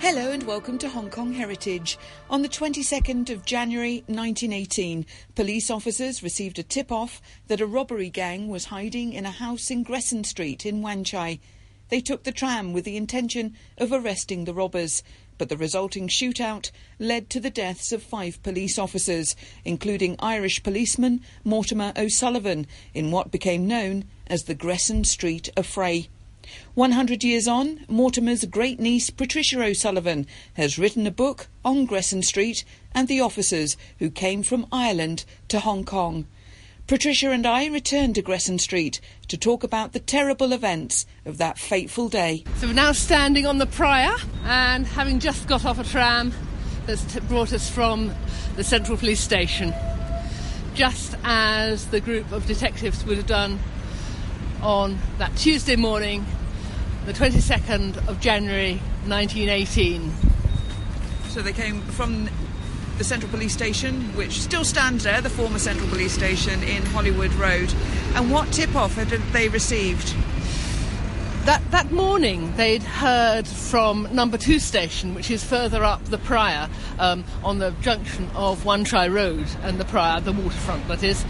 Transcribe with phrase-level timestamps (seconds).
[0.00, 1.98] Hello and welcome to Hong Kong Heritage.
[2.30, 5.04] On the 22nd of January 1918,
[5.34, 9.72] police officers received a tip off that a robbery gang was hiding in a house
[9.72, 11.40] in Gresson Street in Wan Chai.
[11.88, 15.02] They took the tram with the intention of arresting the robbers,
[15.36, 16.70] but the resulting shootout
[17.00, 19.34] led to the deaths of five police officers,
[19.64, 26.06] including Irish policeman Mortimer O'Sullivan, in what became known as the Gresson Street Affray.
[26.74, 32.64] 100 years on, Mortimer's great niece Patricia O'Sullivan has written a book on Gresson Street
[32.92, 36.26] and the officers who came from Ireland to Hong Kong.
[36.88, 38.98] Patricia and I returned to Gresson Street
[39.28, 42.44] to talk about the terrible events of that fateful day.
[42.56, 46.32] So we're now standing on the Praya and having just got off a tram
[46.86, 48.10] that's t- brought us from
[48.56, 49.74] the Central Police Station,
[50.72, 53.58] just as the group of detectives would have done
[54.62, 56.24] on that Tuesday morning,
[57.08, 58.74] the 22nd of January
[59.06, 60.12] 1918.
[61.30, 62.28] So they came from
[62.98, 67.32] the Central Police Station, which still stands there, the former Central Police Station in Hollywood
[67.32, 67.72] Road.
[68.14, 70.14] And what tip off had they received?
[71.46, 76.68] That, that morning, they'd heard from number two station, which is further up the Praya,
[76.98, 81.24] um, on the junction of Wan Chai Road and the Praya, the waterfront, that is,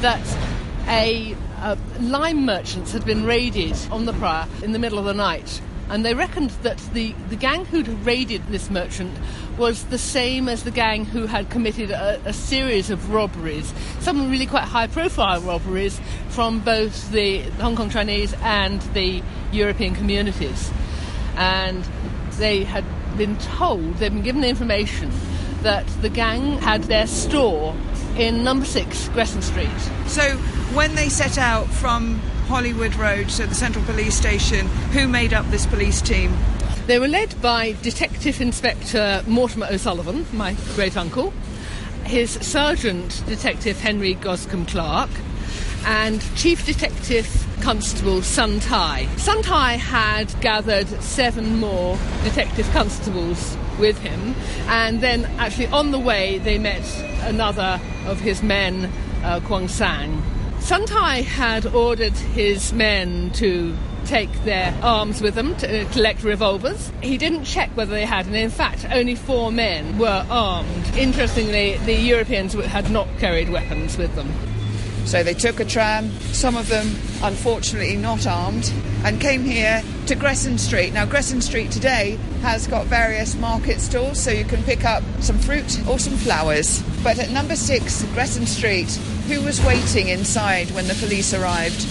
[0.00, 0.20] that
[0.86, 5.14] a uh, lime merchants had been raided on the Praya in the middle of the
[5.14, 5.60] night.
[5.88, 9.12] And they reckoned that the, the gang who'd raided this merchant
[9.58, 14.30] was the same as the gang who had committed a, a series of robberies, some
[14.30, 19.20] really quite high profile robberies from both the Hong Kong Chinese and the
[19.50, 20.70] European communities.
[21.36, 21.84] And
[22.38, 22.84] they had
[23.18, 25.10] been told, they'd been given the information
[25.62, 27.74] that the gang had their store
[28.16, 29.68] in number six Gresson Street.
[30.06, 30.22] So
[30.74, 35.46] when they set out from Hollywood Road, so the Central Police Station, who made up
[35.50, 36.36] this police team?
[36.86, 41.32] They were led by Detective Inspector Mortimer O'Sullivan, my great uncle,
[42.04, 45.10] his Sergeant Detective Henry Goscombe Clark,
[45.84, 49.06] and Chief Detective Constable Sun Tai.
[49.16, 54.34] Sun Tai had gathered seven more detective constables with him,
[54.68, 56.84] and then actually on the way they met
[57.22, 58.90] another of his men,
[59.24, 60.22] uh, Kwang Sang.
[60.60, 63.74] Sun Tai had ordered his men to
[64.04, 66.92] take their arms with them to collect revolvers.
[67.02, 70.96] He didn't check whether they had, and in fact, only four men were armed.
[70.96, 74.28] Interestingly, the Europeans had not carried weapons with them.
[75.10, 76.86] So they took a tram, some of them
[77.24, 78.72] unfortunately not armed,
[79.02, 80.92] and came here to Gresson Street.
[80.92, 85.36] Now, Gresson Street today has got various market stalls, so you can pick up some
[85.40, 86.80] fruit or some flowers.
[87.02, 88.88] But at number six, Gresson Street,
[89.26, 91.84] who was waiting inside when the police arrived?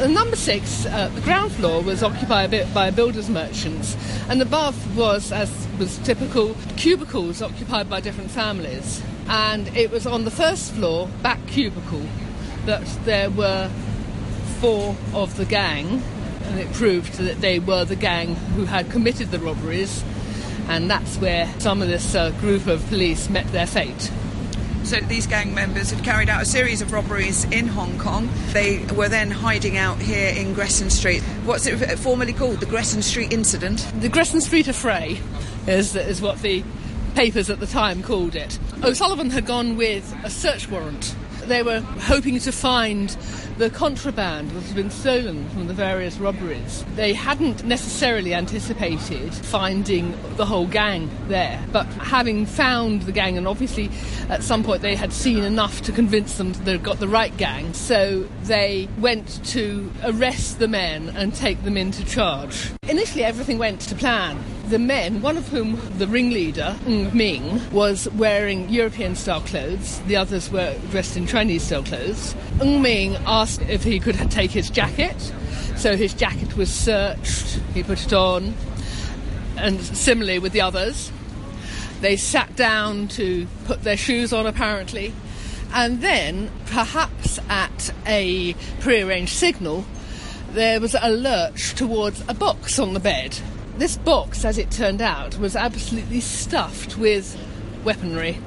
[0.00, 3.96] Uh, number six, uh, the ground floor was occupied by builders merchants,
[4.28, 9.02] and above was, as was typical, cubicles occupied by different families.
[9.26, 12.06] And it was on the first floor, back cubicle,
[12.66, 13.70] that there were
[14.60, 16.02] four of the gang,
[16.44, 20.04] and it proved that they were the gang who had committed the robberies,
[20.68, 24.10] and that's where some of this uh, group of police met their fate.
[24.82, 28.28] So these gang members had carried out a series of robberies in Hong Kong.
[28.52, 31.22] They were then hiding out here in Gresson Street.
[31.44, 32.60] What's it formerly called?
[32.60, 33.86] The Gresson Street Incident?
[34.00, 35.20] The Gresson Street Affray
[35.68, 36.64] is, is what the
[37.14, 38.58] papers at the time called it.
[38.82, 41.14] O'Sullivan had gone with a search warrant
[41.50, 43.10] they were hoping to find
[43.60, 46.82] the contraband that had been stolen from the various robberies.
[46.96, 53.46] They hadn't necessarily anticipated finding the whole gang there, but having found the gang, and
[53.46, 53.90] obviously
[54.30, 57.36] at some point they had seen enough to convince them that they'd got the right
[57.36, 62.70] gang, so they went to arrest the men and take them into charge.
[62.88, 68.08] Initially, everything went to plan the men, one of whom, the ringleader, Ng Ming, was
[68.10, 72.36] wearing European style clothes, the others were dressed in Chinese style clothes.
[72.62, 75.32] Ng Ming asked if he could take his jacket,
[75.76, 78.54] so his jacket was searched, he put it on,
[79.56, 81.10] and similarly with the others.
[82.00, 85.12] They sat down to put their shoes on, apparently,
[85.72, 89.84] and then, perhaps at a prearranged signal,
[90.52, 93.38] there was a lurch towards a box on the bed.
[93.76, 97.38] This box, as it turned out, was absolutely stuffed with
[97.84, 98.38] weaponry.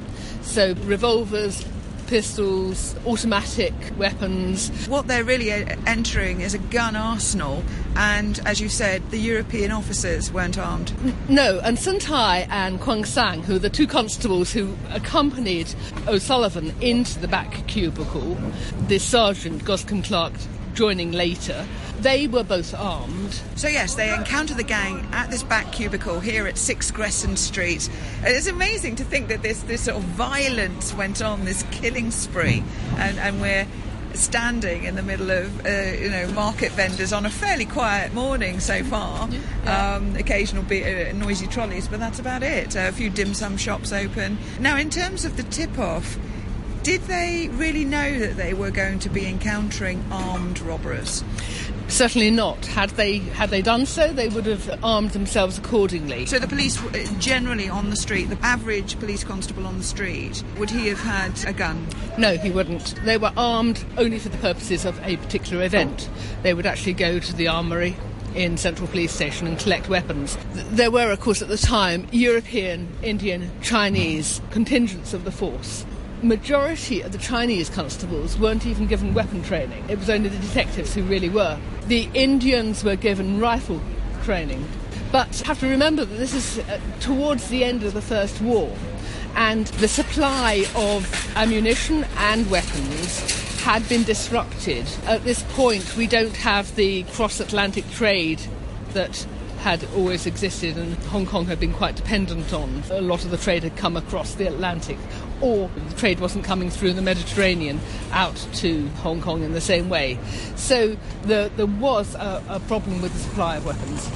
[0.41, 1.65] So, revolvers,
[2.07, 4.69] pistols, automatic weapons.
[4.87, 7.63] What they're really entering is a gun arsenal,
[7.95, 10.93] and as you said, the European officers weren't armed.
[11.29, 15.73] No, and Sun Tai and Kwang Sang, who are the two constables who accompanied
[16.07, 18.37] O'Sullivan into the back cubicle,
[18.87, 20.33] the sergeant, Goscombe Clark,
[20.73, 21.65] joining later.
[21.99, 23.39] They were both armed.
[23.55, 27.89] So, yes, they encounter the gang at this back cubicle here at 6 Gresson Street.
[28.23, 32.63] It's amazing to think that this, this sort of violence went on, this killing spree,
[32.97, 33.67] and, and we're
[34.13, 38.59] standing in the middle of uh, you know market vendors on a fairly quiet morning
[38.59, 39.29] so far.
[39.29, 39.95] Yeah.
[39.95, 42.75] Um, occasional be- uh, noisy trolleys, but that's about it.
[42.75, 44.37] Uh, a few dim sum shops open.
[44.59, 46.17] Now, in terms of the tip off,
[46.83, 51.23] did they really know that they were going to be encountering armed robbers?
[51.87, 52.65] Certainly not.
[52.65, 56.25] Had they had they done so, they would have armed themselves accordingly.
[56.25, 60.43] So the police, uh, generally on the street, the average police constable on the street,
[60.57, 61.87] would he have had a gun?
[62.17, 62.95] No, he wouldn't.
[63.05, 66.09] They were armed only for the purposes of a particular event.
[66.41, 67.95] They would actually go to the armoury
[68.35, 70.37] in Central Police Station and collect weapons.
[70.53, 75.85] There were, of course, at the time, European, Indian, Chinese contingents of the force
[76.23, 79.83] majority of the Chinese constables weren't even given weapon training.
[79.89, 81.59] It was only the detectives who really were.
[81.87, 83.81] The Indians were given rifle
[84.23, 84.67] training.
[85.11, 88.75] But have to remember that this is uh, towards the end of the First War,
[89.35, 91.05] and the supply of
[91.35, 94.87] ammunition and weapons had been disrupted.
[95.05, 98.41] At this point, we don't have the cross Atlantic trade
[98.93, 99.27] that
[99.63, 102.83] had always existed and Hong Kong had been quite dependent on.
[102.91, 104.97] A lot of the trade had come across the Atlantic,
[105.39, 107.79] or the trade wasn't coming through the Mediterranean
[108.11, 110.19] out to Hong Kong in the same way.
[110.57, 114.11] So the, there was a, a problem with the supply of weapons.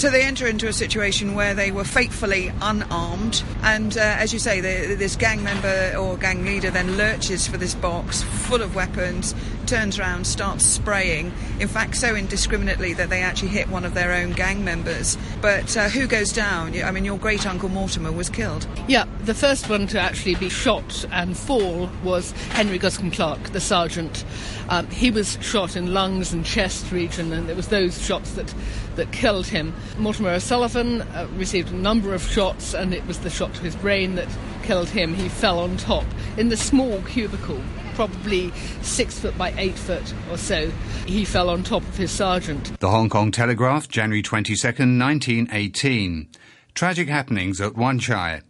[0.00, 4.38] So they enter into a situation where they were fatefully unarmed, and uh, as you
[4.38, 8.74] say, the, this gang member or gang leader then lurches for this box full of
[8.74, 9.34] weapons,
[9.66, 11.32] turns around, starts spraying.
[11.60, 15.16] In fact, so indiscriminately that they actually hit one of their own gang members.
[15.40, 16.80] But uh, who goes down?
[16.82, 18.66] I mean, your great uncle Mortimer was killed.
[18.88, 23.60] Yeah, the first one to actually be shot and fall was Henry Goscombe Clark, the
[23.60, 24.24] sergeant.
[24.68, 28.52] Um, he was shot in lungs and chest region, and it was those shots that
[28.96, 29.74] that killed him.
[29.98, 33.76] Mortimer O'Sullivan uh, received a number of shots, and it was the shot to his
[33.76, 34.28] brain that
[34.62, 35.14] killed him.
[35.14, 36.04] He fell on top
[36.36, 37.60] in the small cubicle,
[37.96, 38.52] probably
[38.82, 40.70] six foot by eight foot or so.
[41.06, 42.78] He fell on top of his sergeant.
[42.78, 46.28] The Hong Kong Telegraph, January 22nd, 1918.
[46.74, 48.42] Tragic happenings at Wan Chai.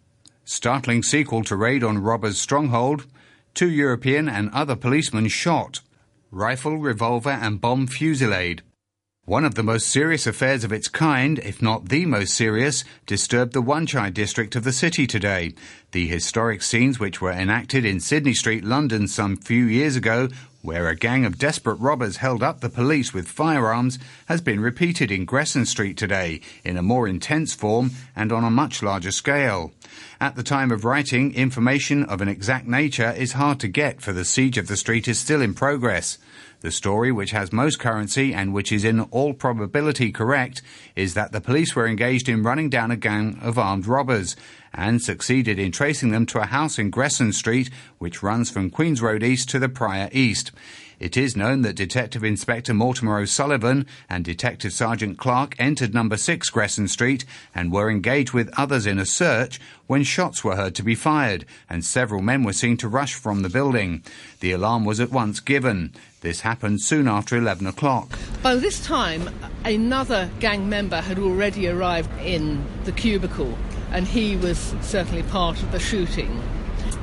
[0.44, 3.06] Startling sequel to raid on robbers' stronghold.
[3.54, 5.80] Two European and other policemen shot.
[6.32, 8.62] Rifle, revolver, and bomb fusillade.
[9.26, 13.54] One of the most serious affairs of its kind, if not the most serious, disturbed
[13.54, 15.52] the Wan Chai district of the city today.
[15.90, 20.28] The historic scenes which were enacted in Sydney Street, London, some few years ago,
[20.62, 25.10] where a gang of desperate robbers held up the police with firearms, has been repeated
[25.10, 29.72] in Gresson Street today, in a more intense form and on a much larger scale.
[30.20, 34.12] At the time of writing, information of an exact nature is hard to get, for
[34.12, 36.16] the siege of the street is still in progress.
[36.66, 40.62] The story, which has most currency and which is in all probability correct,
[40.96, 44.34] is that the police were engaged in running down a gang of armed robbers
[44.74, 49.00] and succeeded in tracing them to a house in Gresson Street, which runs from Queen's
[49.00, 50.50] Road East to the Praya East.
[50.98, 56.48] It is known that Detective Inspector Mortimer O'Sullivan and Detective Sergeant Clark entered number 6
[56.48, 57.24] Gresson Street
[57.54, 61.44] and were engaged with others in a search when shots were heard to be fired
[61.68, 64.02] and several men were seen to rush from the building.
[64.40, 65.92] The alarm was at once given.
[66.26, 68.18] This happened soon after 11 o'clock.
[68.42, 69.30] By this time,
[69.64, 73.56] another gang member had already arrived in the cubicle
[73.92, 76.42] and he was certainly part of the shooting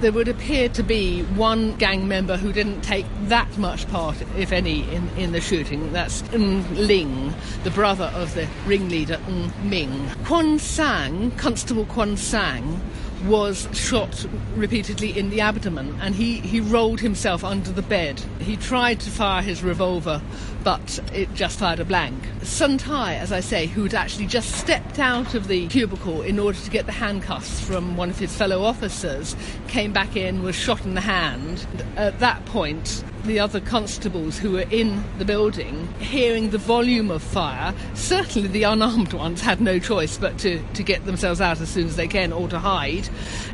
[0.04, 4.52] there would appear to be one gang member who didn't take that much part, if
[4.52, 5.94] any, in, in the shooting.
[5.94, 10.08] That's Ng Ling, the brother of the ringleader Ng Ming.
[10.26, 12.82] Kwon Sang, Constable Kwon Sang,
[13.26, 14.26] was shot
[14.56, 18.22] repeatedly in the abdomen and he, he rolled himself under the bed.
[18.40, 20.22] He tried to fire his revolver,
[20.64, 22.24] but it just fired a blank.
[22.42, 26.58] Sun Tai, as I say, who'd actually just stepped out of the cubicle in order
[26.60, 29.36] to get the handcuffs from one of his fellow officers,
[29.68, 31.66] came back in, was shot in the hand.
[31.96, 37.24] At that point, the other constables who were in the building, hearing the volume of
[37.24, 41.70] fire, certainly the unarmed ones had no choice but to, to get themselves out as
[41.70, 43.08] soon as they can or to hide.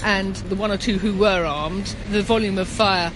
[0.04, 3.12] And the one or two who were armed, the volume of fire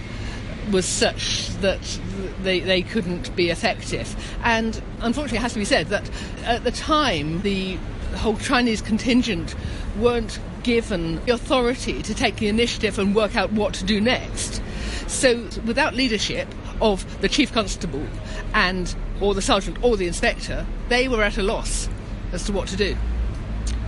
[0.70, 2.00] was such that
[2.42, 4.14] they, they couldn't be effective.
[4.42, 6.08] And unfortunately, it has to be said that
[6.44, 7.76] at the time, the
[8.16, 9.54] whole Chinese contingent
[9.98, 14.62] weren't given the authority to take the initiative and work out what to do next.
[15.06, 16.48] So without leadership
[16.80, 18.06] of the chief constable
[18.52, 21.88] and or the sergeant or the inspector, they were at a loss
[22.32, 22.96] as to what to do.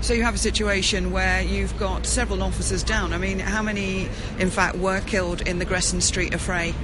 [0.07, 3.13] So you have a situation where you've got several officers down.
[3.13, 4.09] I mean, how many,
[4.39, 6.75] in fact, were killed in the Gresson Street affray?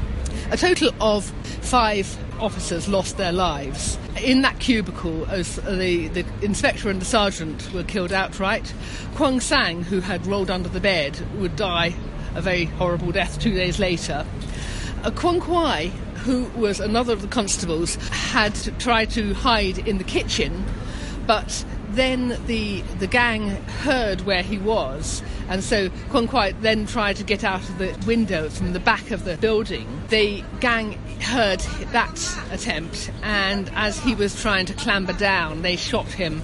[0.51, 1.27] A total of
[1.61, 3.97] five officers lost their lives.
[4.21, 8.75] In that cubicle, the, the inspector and the sergeant were killed outright.
[9.15, 11.95] Kwong Sang, who had rolled under the bed, would die
[12.35, 14.27] a very horrible death two days later.
[15.05, 15.93] Uh, Kwong Kwai,
[16.25, 20.65] who was another of the constables, had tried to hide in the kitchen,
[21.29, 21.65] but
[21.95, 23.51] then the the gang
[23.83, 27.97] heard where he was, and so Kwong Kwai then tried to get out of the
[28.07, 29.87] window from the back of the building.
[30.09, 31.61] The gang heard
[31.93, 36.43] that attempt, and as he was trying to clamber down, they shot him,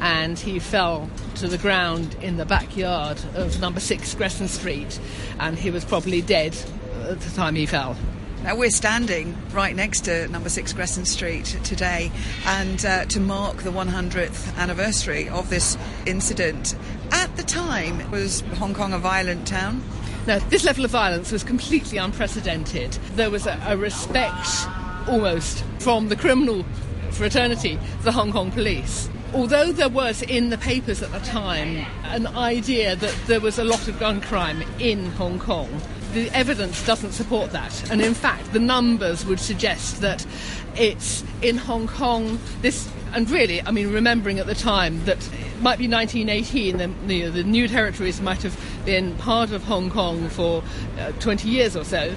[0.00, 4.98] and he fell to the ground in the backyard of number six Gresson Street,
[5.38, 6.56] and he was probably dead
[7.08, 7.96] at the time he fell.
[8.42, 12.12] Now we're standing right next to number six Gresson Street today,
[12.46, 15.76] and uh, to mark the 100th anniversary of this
[16.06, 16.76] incident.
[17.10, 19.82] At the time, was Hong Kong a violent town?
[20.26, 22.92] Now, this level of violence was completely unprecedented.
[23.16, 24.48] There was a, a respect,
[25.08, 26.64] almost, from the criminal
[27.10, 32.26] fraternity, the Hong Kong police although there was in the papers at the time an
[32.28, 35.68] idea that there was a lot of gun crime in Hong Kong,
[36.12, 37.90] the evidence doesn't support that.
[37.90, 40.26] And in fact, the numbers would suggest that
[40.76, 45.60] it's in Hong Kong, this, and really, I mean, remembering at the time that it
[45.60, 49.90] might be 1918, the, you know, the new territories might have been part of Hong
[49.90, 50.62] Kong for
[50.98, 52.14] uh, 20 years or so.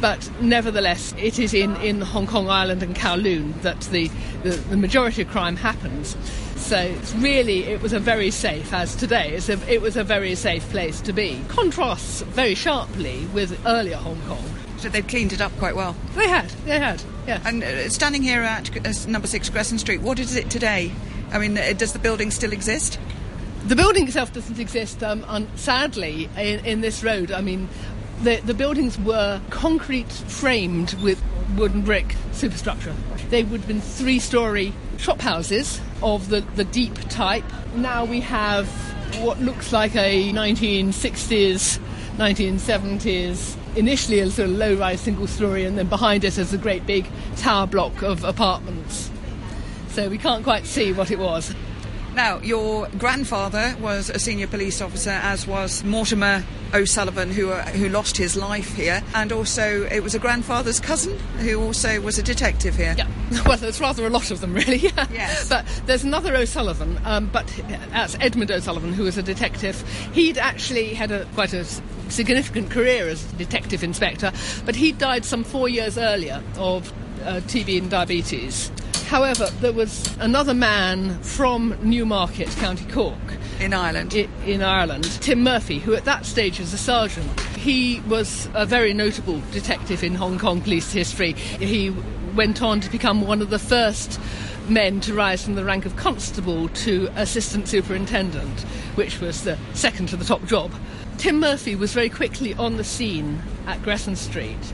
[0.00, 4.10] But nevertheless, it is in, in Hong Kong Island and Kowloon that the,
[4.42, 6.16] the, the majority of crime happens.
[6.56, 10.34] So it's really, it was a very safe, as today, a, it was a very
[10.34, 11.40] safe place to be.
[11.48, 14.44] Contrasts very sharply with earlier Hong Kong.
[14.78, 15.94] So they've cleaned it up quite well.
[16.14, 17.42] They had, they had, yeah.
[17.44, 20.92] And uh, standing here at uh, number six Gresson Street, what is it today?
[21.32, 22.98] I mean, uh, does the building still exist?
[23.66, 27.30] The building itself doesn't exist, um, sadly, in, in this road.
[27.30, 27.68] I mean,
[28.22, 31.22] the, the buildings were concrete framed with
[31.56, 32.94] wooden brick superstructure.
[33.30, 37.44] They would have been three story shop houses of the, the deep type.
[37.74, 38.68] Now we have
[39.22, 41.78] what looks like a 1960s,
[42.16, 46.58] 1970s, initially a sort of low rise single story, and then behind it is a
[46.58, 49.10] great big tower block of apartments.
[49.88, 51.54] So we can't quite see what it was.
[52.14, 57.88] Now, your grandfather was a senior police officer, as was Mortimer O'Sullivan, who uh, who
[57.88, 62.22] lost his life here, and also it was a grandfather's cousin who also was a
[62.22, 62.94] detective here.
[62.98, 63.08] Yeah,
[63.46, 64.78] well, there's rather a lot of them, really.
[64.78, 65.48] yes.
[65.48, 67.46] But there's another O'Sullivan, um, but
[67.90, 69.80] that's Edmund O'Sullivan, who was a detective.
[70.12, 71.64] He'd actually had a quite a
[72.08, 74.32] significant career as detective inspector,
[74.64, 76.92] but he died some four years earlier of
[77.24, 78.70] uh, TB and diabetes.
[79.10, 83.18] However, there was another man from Newmarket, County Cork.
[83.58, 84.14] In Ireland?
[84.14, 87.40] in Ireland, Tim Murphy, who at that stage was a sergeant.
[87.56, 91.32] He was a very notable detective in Hong Kong police history.
[91.32, 91.90] He
[92.36, 94.20] went on to become one of the first
[94.68, 98.60] men to rise from the rank of constable to assistant superintendent,
[98.94, 100.70] which was the second to the top job.
[101.18, 104.72] Tim Murphy was very quickly on the scene at Gresson Street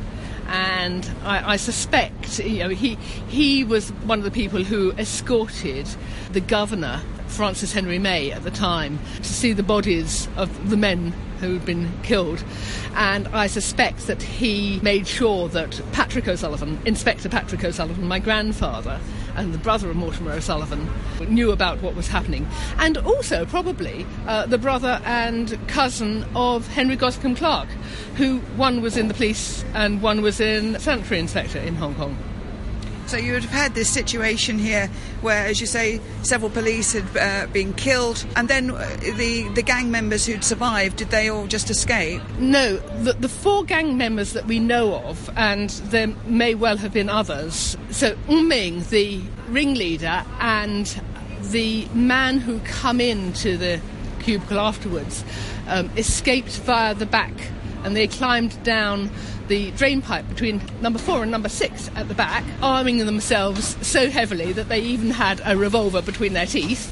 [0.49, 2.97] and I, I, suspect you know he
[3.29, 5.87] he was one of the people who escorted
[6.33, 11.12] the governor Francis Henry May at the time to see the bodies of the men
[11.41, 12.43] who'd been killed.
[12.95, 19.00] And I suspect that he made sure that Patrick O'Sullivan, Inspector Patrick O'Sullivan, my grandfather,
[19.37, 20.88] and the brother of Mortimer O'Sullivan
[21.28, 22.47] knew about what was happening.
[22.78, 27.69] And also, probably, uh, the brother and cousin of Henry Goscombe Clark,
[28.16, 32.16] who one was in the police and one was in sanitary inspector in Hong Kong.
[33.07, 37.17] So you would have had this situation here where, as you say, several police had
[37.17, 41.47] uh, been killed, and then uh, the the gang members who'd survived did they all
[41.47, 42.21] just escape?
[42.39, 46.93] No, the, the four gang members that we know of, and there may well have
[46.93, 47.77] been others.
[47.91, 50.87] So Ming, the ringleader, and
[51.53, 53.81] the man who come into the
[54.19, 55.25] cubicle afterwards,
[55.69, 57.33] um, escaped via the back,
[57.87, 59.09] and they climbed down
[59.47, 64.11] the drain pipe between number four and number six at the back, arming themselves so
[64.11, 66.90] heavily that they even had a revolver between their teeth.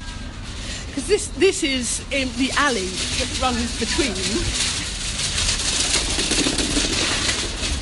[0.86, 4.14] Because this, this is in the alley that runs between.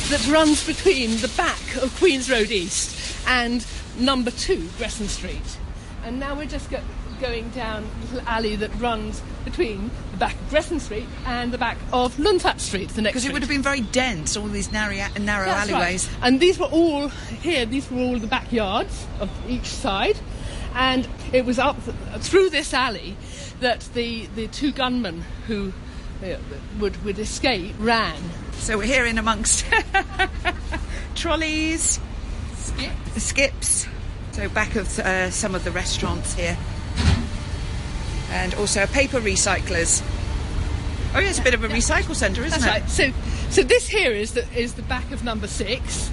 [0.09, 3.67] that runs between the back of Queen's Road East and
[3.99, 5.59] number two, Gresson Street.
[6.05, 6.81] And now we're just go-
[7.23, 11.59] going down a little alley that runs between the back of Gresson Street and the
[11.59, 14.73] back of Lun Street, the next Because it would have been very dense, all these
[14.73, 16.09] narrow, narrow That's alleyways.
[16.09, 16.27] Right.
[16.27, 20.19] And these were all, here, these were all the backyards of each side.
[20.75, 21.77] And it was up
[22.19, 23.17] through this alley
[23.61, 25.73] that the, the two gunmen who
[26.25, 26.37] uh,
[26.81, 28.21] would, would escape ran.
[28.55, 29.65] So we're here in amongst
[31.15, 32.01] trolleys,
[32.57, 32.93] Skip.
[33.17, 33.87] skips.
[34.33, 36.57] So back of uh, some of the restaurants here,
[38.33, 40.03] and also a paper recyclers.
[41.15, 43.03] Oh, yeah, it's a bit of a recycle centre, isn't That's it?
[43.05, 43.15] right.
[43.15, 46.11] So, so this here is the is the back of number six.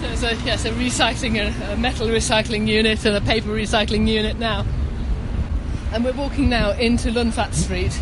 [0.00, 4.38] there's a yes, a recycling, a, a metal recycling unit and a paper recycling unit
[4.38, 4.64] now.
[5.92, 7.92] And we're walking now into Lunfat Street,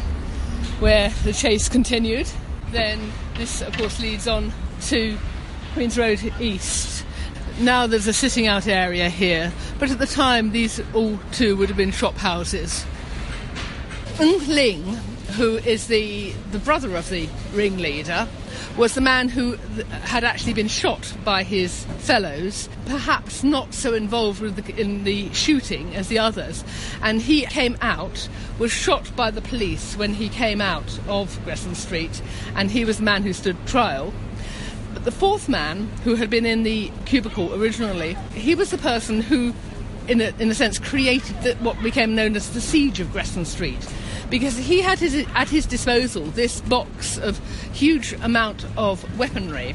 [0.79, 2.29] where the chase continued.
[2.71, 5.19] Then this, of course, leads on to
[5.73, 7.05] Queen's Road East.
[7.61, 11.69] Now there's a sitting out area here, but at the time these all too would
[11.69, 12.85] have been shop houses.
[14.21, 14.83] Ng Ling,
[15.37, 18.27] who is the, the brother of the ringleader,
[18.77, 19.53] was the man who
[20.03, 25.95] had actually been shot by his fellows, perhaps not so involved the, in the shooting
[25.95, 26.65] as the others.
[27.01, 31.77] And he came out, was shot by the police when he came out of Gresson
[31.77, 32.21] Street,
[32.57, 34.13] and he was the man who stood trial.
[34.95, 39.21] But the fourth man, who had been in the cubicle originally, he was the person
[39.21, 39.55] who,
[40.09, 43.45] in a, in a sense, created the, what became known as the siege of Gresson
[43.45, 43.87] Street.
[44.31, 47.39] Because he had his, at his disposal this box of
[47.73, 49.75] huge amount of weaponry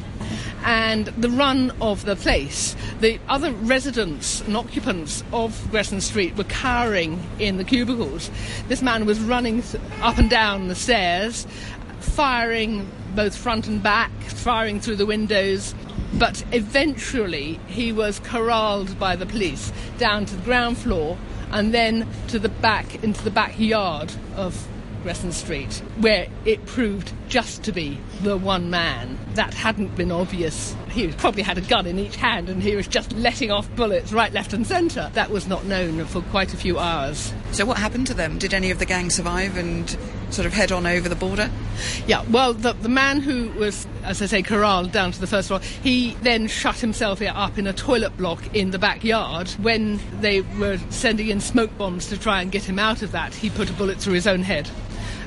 [0.63, 2.75] and the run of the place.
[2.99, 8.29] The other residents and occupants of Gresson Street were cowering in the cubicles.
[8.67, 9.63] This man was running
[10.01, 11.47] up and down the stairs,
[11.99, 15.75] firing both front and back, firing through the windows.
[16.13, 21.17] But eventually, he was corralled by the police down to the ground floor
[21.53, 24.67] and then to the back into the backyard of
[25.03, 29.19] Gresson Street, where it proved just to be the one man.
[29.35, 30.75] That hadn't been obvious.
[30.93, 34.13] He probably had a gun in each hand and he was just letting off bullets
[34.13, 35.09] right, left, and centre.
[35.13, 37.33] That was not known for quite a few hours.
[37.51, 38.37] So what happened to them?
[38.37, 39.89] Did any of the gang survive and
[40.29, 41.49] sort of head on over the border?
[42.05, 45.47] Yeah, well, the, the man who was, as I say, corralled down to the first
[45.47, 49.49] floor, he then shut himself up in a toilet block in the backyard.
[49.61, 53.33] When they were sending in smoke bombs to try and get him out of that,
[53.33, 54.69] he put a bullet through his own head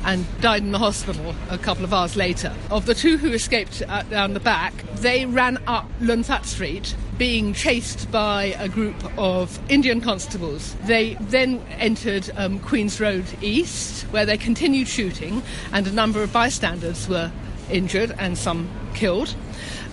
[0.07, 2.55] and died in the hospital a couple of hours later.
[2.71, 7.53] Of the two who escaped uh, down the back, they ran up Lunfat Street being
[7.53, 10.75] chased by a group of Indian constables.
[10.85, 15.43] They then entered um, Queen's Road East, where they continued shooting,
[15.73, 17.33] and a number of bystanders were
[17.69, 19.35] injured and some killed.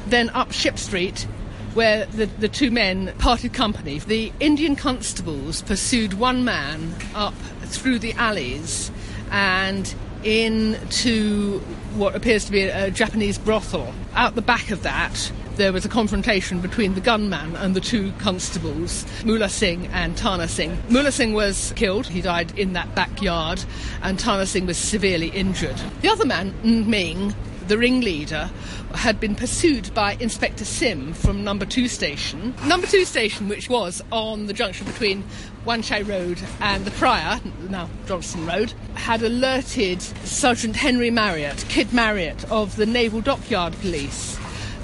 [0.06, 1.26] Then up Ship Street,
[1.74, 3.98] where the, the two men parted company.
[3.98, 8.92] The Indian constables pursued one man up through the alleys
[9.34, 9.94] and
[10.24, 11.60] into
[11.96, 13.94] what appears to be a, Japanese brothel.
[14.14, 18.14] Out the back of that, there was a confrontation between the gunman and the two
[18.20, 20.78] constables, Mullah Singh and Tana Singh.
[20.90, 23.64] Mullah Singh was killed, he died in that backyard,
[24.02, 25.80] and Tana Singh was severely injured.
[26.02, 27.36] The other man, Ng Ming,
[27.68, 28.50] the ringleader,
[28.94, 32.54] had been pursued by Inspector Sim from Number Two Station.
[32.66, 35.24] Number Two Station, which was on the junction between
[35.66, 41.94] Wan Chai Road and the Praya, now Johnston Road, had alerted Sergeant Henry Marriott, Kid
[41.94, 44.38] Marriott of the Naval Dockyard Police.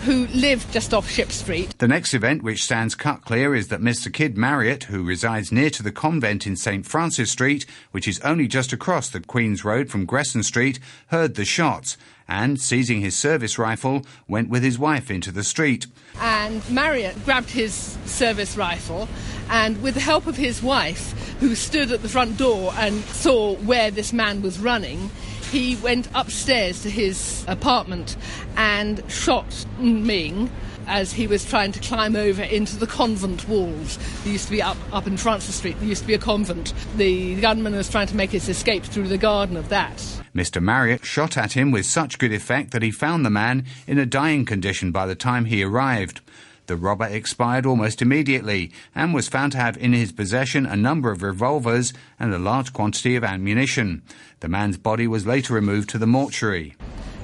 [0.05, 1.77] Who lived just off Ship Street.
[1.77, 4.11] The next event which stands cut clear is that Mr.
[4.11, 6.85] Kidd Marriott, who resides near to the convent in St.
[6.85, 11.45] Francis Street, which is only just across the Queen's Road from Gresson Street, heard the
[11.45, 11.97] shots
[12.29, 15.87] and, seizing his service rifle, went with his wife into the street.
[16.21, 17.73] And Marriott grabbed his
[18.05, 19.09] service rifle
[19.49, 23.55] and, with the help of his wife, who stood at the front door and saw
[23.55, 25.09] where this man was running,
[25.51, 28.15] he went upstairs to his apartment
[28.55, 30.49] and shot Ming
[30.87, 33.97] as he was trying to climb over into the convent walls.
[34.23, 36.73] There used to be up, up in Francis Street, there used to be a convent.
[36.97, 39.97] The gunman was trying to make his escape through the garden of that.
[40.35, 40.61] Mr.
[40.61, 44.05] Marriott shot at him with such good effect that he found the man in a
[44.05, 46.21] dying condition by the time he arrived.
[46.69, 51.09] The robber expired almost immediately and was found to have in his possession a number
[51.09, 54.03] of revolvers and a large quantity of ammunition.
[54.41, 56.75] The man's body was later removed to the mortuary.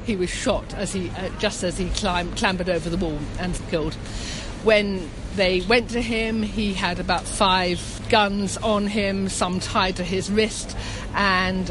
[0.03, 3.53] He was shot as he uh, just as he climbed, clambered over the wall and
[3.69, 3.93] killed.
[4.63, 10.03] When they went to him, he had about five guns on him, some tied to
[10.03, 10.75] his wrist,
[11.13, 11.67] and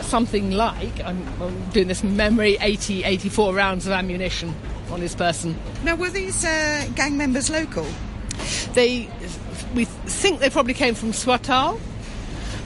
[0.00, 4.54] something like, I'm, I'm doing this memory, 80, 84 rounds of ammunition
[4.90, 5.56] on his person.
[5.84, 7.86] Now, were these uh, gang members local?
[8.72, 9.08] They,
[9.74, 11.80] we think they probably came from Swatow,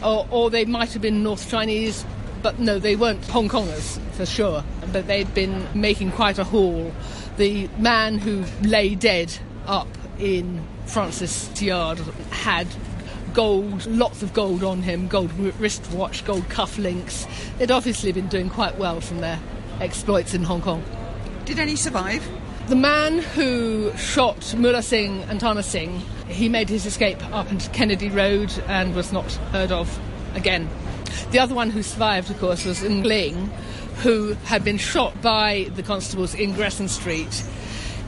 [0.05, 2.05] or, or they might have been North Chinese,
[2.43, 4.65] but no, they weren't Hong Kongers for sure.
[4.93, 6.93] But they'd been making quite a haul.
[7.37, 9.33] The man who lay dead
[9.67, 11.99] up in Francis Yard
[12.31, 12.67] had
[13.33, 17.27] gold, lots of gold on him, gold wristwatch, gold cufflinks.
[17.59, 19.41] They'd obviously been doing quite well from their
[19.81, 20.85] exploits in Hong Kong.
[21.45, 22.27] Did any survive?
[22.69, 27.69] The man who shot Mullah Singh and Tana Singh, he made his escape up into
[27.71, 29.99] Kennedy Road and was not heard of
[30.37, 30.71] again.
[31.33, 33.51] The other one who survived, of course, was Ng Ling,
[34.03, 37.45] who had been shot by the constables in Gresson Street.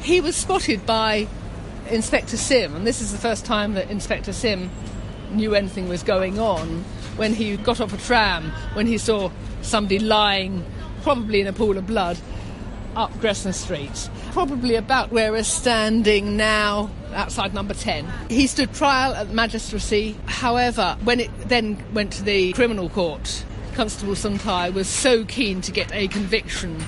[0.01, 1.27] He was spotted by
[1.91, 4.71] Inspector Sim, and this is the first time that Inspector Sim
[5.33, 6.85] knew anything was going on
[7.17, 9.31] when he got off a tram, when he saw
[9.63, 10.65] somebody lying,
[11.03, 12.17] probably in a pool of blood,
[12.97, 18.07] up Gresson Street, probably about where we're standing now, outside number 10.
[18.29, 20.17] He stood trial at the magistracy.
[20.27, 25.73] However, when it then went to the criminal court, Constable Suntai was so keen to
[25.73, 26.85] get a conviction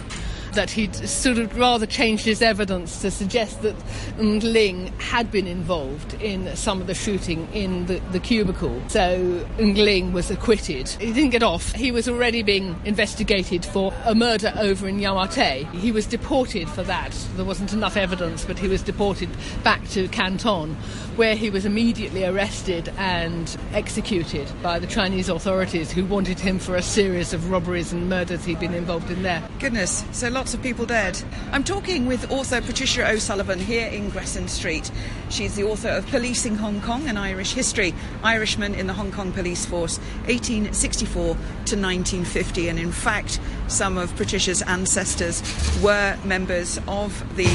[0.57, 3.77] that he'd sort of rather changed his evidence to suggest that
[4.19, 8.83] Ng Ling had been involved in some of the shooting in the, the cubicle.
[8.89, 10.89] So Ng Ling was acquitted.
[10.89, 11.73] He didn't get off.
[11.73, 15.65] He was already being investigated for a murder over in Yau Ma Tei.
[15.73, 17.13] He was deported for that.
[17.37, 19.29] There wasn't enough evidence, but he was deported
[19.63, 20.75] back to Canton,
[21.17, 26.77] where he was immediately arrested and executed by the Chinese authorities who wanted him for
[26.77, 29.47] a series of robberies and murders he'd been involved in there.
[29.59, 31.23] Goodness, so lots of people dead.
[31.53, 34.91] I'm talking with author Patricia O'Sullivan here in Gresson Street.
[35.29, 39.33] She's the author of Policing Hong Kong and Irish History, Irishman in the Hong Kong
[39.33, 42.69] Police Force, 1864 to 1950.
[42.69, 45.43] And in fact, some of Patricia's ancestors
[45.83, 47.49] were members of the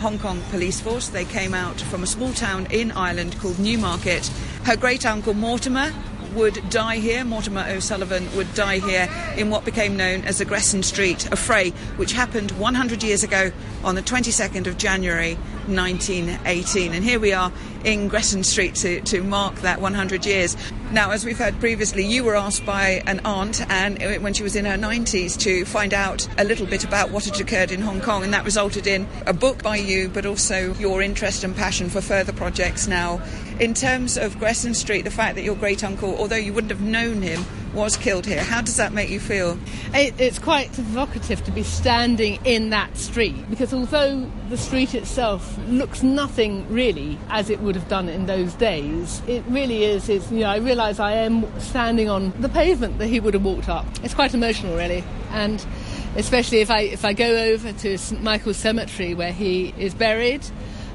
[0.00, 1.08] Hong Kong police force.
[1.08, 4.26] They came out from a small town in Ireland called Newmarket.
[4.64, 5.92] Her great uncle Mortimer
[6.34, 7.24] would die here.
[7.24, 12.12] Mortimer O'Sullivan would die here in what became known as the Gresson Street affray, which
[12.12, 13.52] happened 100 years ago
[13.84, 15.34] on the 22nd of January
[15.66, 16.92] 1918.
[16.92, 17.52] And here we are
[17.84, 20.56] in Gresson Street to, to mark that 100 years.
[20.90, 24.56] Now, as we've heard previously, you were asked by an aunt, and when she was
[24.56, 28.00] in her 90s, to find out a little bit about what had occurred in Hong
[28.00, 31.90] Kong, and that resulted in a book by you, but also your interest and passion
[31.90, 33.20] for further projects now.
[33.60, 36.80] In terms of Gresson Street, the fact that your great uncle, although you wouldn't have
[36.80, 37.44] known him,
[37.74, 39.58] was killed here, how does that make you feel?
[39.92, 45.58] It, it's quite evocative to be standing in that street because although the street itself
[45.66, 50.08] looks nothing really as it would have done in those days, it really is.
[50.08, 53.44] It's, you know, I realise I am standing on the pavement that he would have
[53.44, 53.86] walked up.
[54.04, 55.66] It's quite emotional, really, and
[56.14, 60.44] especially if I if I go over to St Michael's Cemetery where he is buried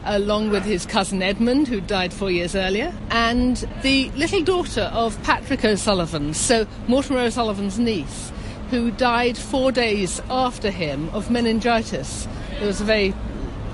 [0.05, 5.21] along with his cousin Edmund, who died four years earlier, and the little daughter of
[5.23, 8.31] Patrick O'Sullivan, so Mortimer O'Sullivan's niece,
[8.69, 12.27] who died four days after him of meningitis.
[12.59, 13.13] There was a very,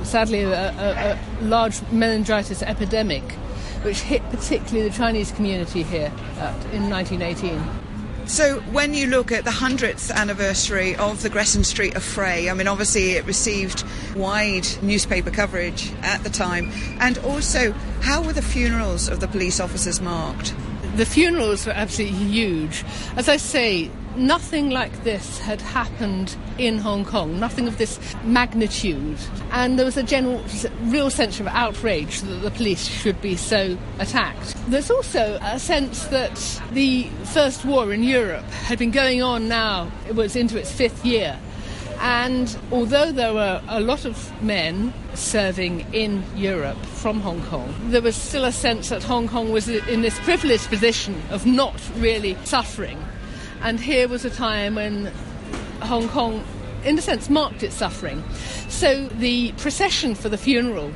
[0.04, 3.24] sadly, a, a, a large meningitis epidemic
[3.84, 7.89] which hit particularly the Chinese community here uh, in 1918.
[8.30, 12.68] So, when you look at the 100th anniversary of the Gresson Street affray, I mean,
[12.68, 13.84] obviously it received
[14.16, 19.60] wide newspaper coverage at the time, and also, how were the funerals of the police
[19.60, 20.54] officers marked?
[20.96, 22.86] The funerals were absolutely huge.
[23.16, 29.18] As I say, nothing like this had happened in Hong Kong, nothing of this magnitude.
[29.52, 30.44] And there was a general,
[30.84, 34.56] real sense of outrage that the police should be so attacked.
[34.68, 37.04] There's also a sense that the
[37.34, 41.40] First War in Europe had been going on now, it was into its fifth year.
[42.02, 48.02] And although there were a lot of men serving in Europe from Hong Kong, there
[48.02, 52.38] was still a sense that Hong Kong was in this privileged position of not really
[52.46, 52.98] suffering
[53.62, 55.12] and here was a time when
[55.82, 56.44] Hong Kong,
[56.84, 58.24] in a sense, marked its suffering.
[58.68, 60.92] So the procession for the funeral,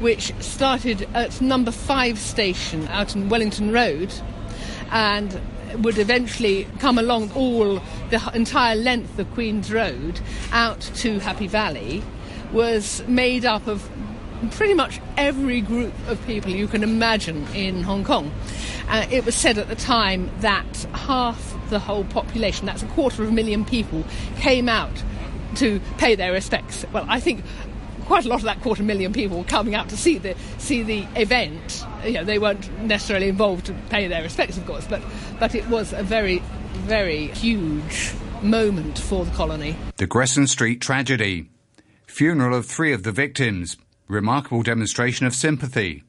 [0.00, 4.12] which started at number five station out in Wellington Road,
[4.90, 5.40] and
[5.78, 10.20] would eventually come along all the entire length of Queen's Road
[10.52, 12.02] out to Happy Valley,
[12.52, 13.88] was made up of
[14.52, 18.32] pretty much every group of people you can imagine in Hong Kong.
[18.88, 23.22] Uh, it was said at the time that half the whole population, that's a quarter
[23.22, 24.04] of a million people,
[24.36, 25.02] came out
[25.56, 26.84] to pay their respects.
[26.92, 27.44] Well, I think
[28.10, 30.82] quite a lot of that quarter million people were coming out to see the see
[30.82, 31.84] the event.
[32.04, 35.00] You know, they weren't necessarily involved to pay their respects, of course, but
[35.38, 39.76] but it was a very very huge moment for the colony.
[39.96, 41.50] The Gresson Street tragedy,
[42.06, 43.76] funeral of three of the victims,
[44.10, 46.02] remarkable demonstration of sympathy.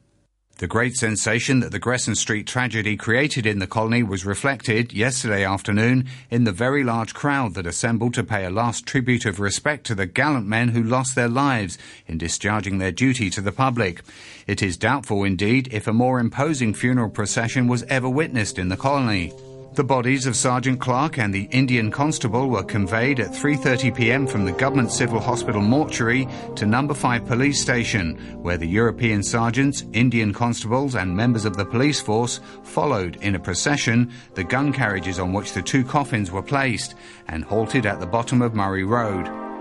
[0.58, 5.44] The great sensation that the Gresson Street tragedy created in the colony was reflected yesterday
[5.44, 9.84] afternoon in the very large crowd that assembled to pay a last tribute of respect
[9.86, 14.02] to the gallant men who lost their lives in discharging their duty to the public.
[14.46, 18.76] It is doubtful indeed if a more imposing funeral procession was ever witnessed in the
[18.76, 19.32] colony.
[19.74, 24.26] The bodies of Sergeant Clark and the Indian constable were conveyed at 3:30 p.m.
[24.26, 29.86] from the government civil hospital mortuary to number 5 police station, where the European sergeants,
[29.94, 35.18] Indian constables and members of the police force followed in a procession the gun carriages
[35.18, 36.94] on which the two coffins were placed
[37.28, 39.51] and halted at the bottom of Murray Road.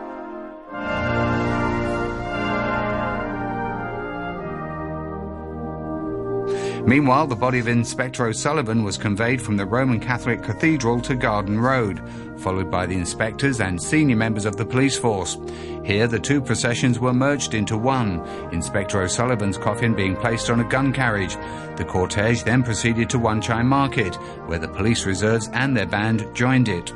[6.86, 11.60] Meanwhile, the body of Inspector O'Sullivan was conveyed from the Roman Catholic Cathedral to Garden
[11.60, 12.02] Road,
[12.40, 15.38] followed by the inspectors and senior members of the police force.
[15.86, 18.20] Here, the two processions were merged into one,
[18.52, 21.36] Inspector O'Sullivan's coffin being placed on a gun carriage.
[21.78, 24.16] The cortege then proceeded to Wan Chai Market,
[24.48, 26.92] where the police reserves and their band joined it.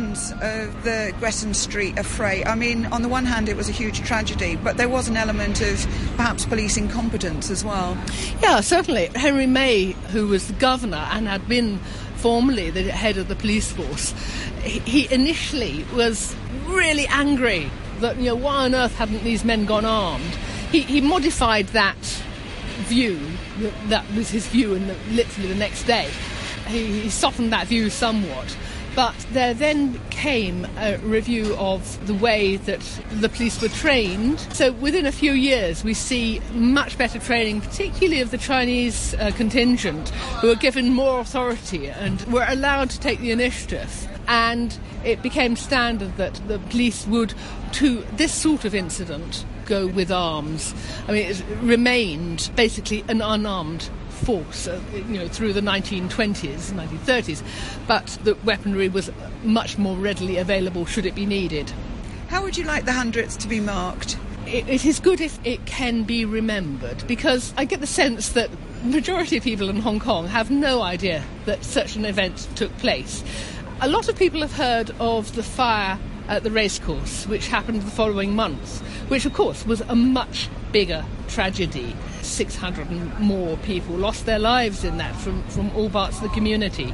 [0.00, 2.44] Of uh, the Gresson Street affray?
[2.44, 5.16] I mean, on the one hand, it was a huge tragedy, but there was an
[5.16, 5.86] element of
[6.16, 7.96] perhaps police incompetence as well.
[8.42, 9.10] Yeah, certainly.
[9.14, 11.78] Henry May, who was the governor and had been
[12.16, 14.14] formerly the head of the police force,
[14.62, 16.34] he initially was
[16.66, 20.34] really angry that, you know, why on earth hadn't these men gone armed?
[20.70, 21.96] He, he modified that
[22.88, 23.20] view,
[23.88, 26.08] that was his view, and literally the next day.
[26.66, 28.56] He softened that view somewhat.
[28.96, 34.40] But there then came a review of the way that the police were trained.
[34.52, 39.30] So within a few years, we see much better training, particularly of the Chinese uh,
[39.36, 40.08] contingent,
[40.40, 44.08] who are given more authority and were allowed to take the initiative.
[44.26, 47.32] And it became standard that the police would,
[47.72, 50.74] to this sort of incident, go with arms.
[51.06, 53.88] I mean, it remained basically an unarmed
[54.24, 57.42] force, uh, you know, through the 1920s, 1930s,
[57.86, 59.10] but the weaponry was
[59.42, 61.72] much more readily available should it be needed.
[62.28, 64.16] How would you like the hundreds to be marked?
[64.52, 68.50] it, it is good if it can be remembered because I get the sense that
[68.84, 73.22] majority of people in Hong Kong have no idea that such an event took place.
[73.80, 77.90] A lot of people have heard of the fire at the racecourse, which happened the
[77.90, 81.94] following month, which of course was a much bigger tragedy.
[82.22, 86.28] 600 and more people lost their lives in that from, from all parts of the
[86.28, 86.92] community.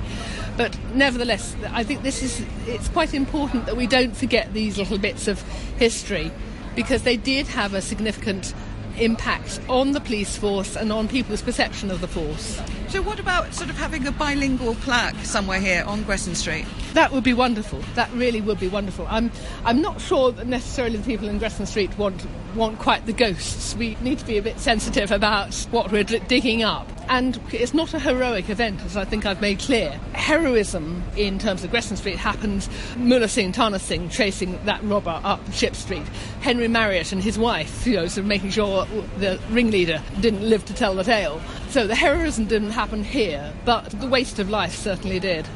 [0.56, 4.98] But nevertheless, I think this is it's quite important that we don't forget these little
[4.98, 5.42] bits of
[5.78, 6.30] history
[6.74, 8.54] because they did have a significant
[8.98, 12.60] impact on the police force and on people's perception of the force.
[12.96, 16.64] So, what about sort of having a bilingual plaque somewhere here on Gresson Street?
[16.94, 17.80] That would be wonderful.
[17.94, 19.06] That really would be wonderful.
[19.10, 19.30] I'm,
[19.66, 23.76] I'm not sure that necessarily the people in Gresson Street want, want quite the ghosts.
[23.76, 26.90] We need to be a bit sensitive about what we're digging up.
[27.08, 29.90] And it's not a heroic event, as I think I've made clear.
[30.14, 35.40] Heroism in terms of Gresson Street happens Mullah Singh, Tana Singh chasing that robber up
[35.52, 36.02] Ship Street.
[36.40, 38.86] Henry Marriott and his wife, you know, sort of making sure
[39.18, 41.42] the ringleader didn't live to tell the tale.
[41.68, 45.46] So the heroism didn't happen here, but the waste of life certainly did.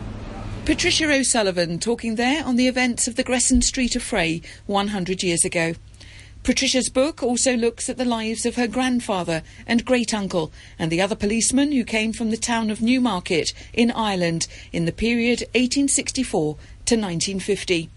[0.65, 5.75] Patricia O'Sullivan talking there on the events of the Gresson Street affray 100 years ago.
[6.43, 11.01] Patricia's book also looks at the lives of her grandfather and great uncle and the
[11.01, 16.55] other policemen who came from the town of Newmarket in Ireland in the period 1864
[16.87, 17.91] to 1950.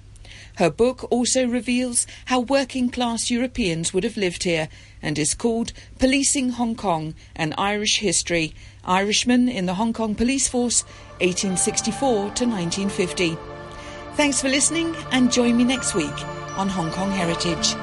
[0.57, 4.69] Her book also reveals how working class Europeans would have lived here
[5.01, 8.53] and is called Policing Hong Kong An Irish History
[8.85, 10.83] Irishmen in the Hong Kong Police Force
[11.21, 13.37] 1864 to 1950.
[14.15, 17.75] Thanks for listening and join me next week on Hong Kong Heritage.